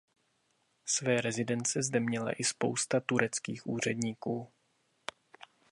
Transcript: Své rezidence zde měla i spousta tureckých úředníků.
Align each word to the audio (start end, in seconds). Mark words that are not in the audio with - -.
Své 0.85 1.21
rezidence 1.21 1.83
zde 1.83 1.99
měla 1.99 2.31
i 2.31 2.43
spousta 2.43 2.99
tureckých 2.99 3.67
úředníků. 3.67 4.51